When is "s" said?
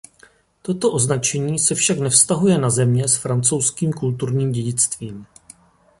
3.07-3.15